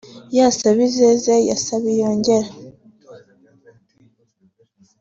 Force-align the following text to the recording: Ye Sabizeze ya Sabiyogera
Ye 0.35 0.45
Sabizeze 0.59 1.33
ya 1.49 1.55
Sabiyogera 1.65 2.49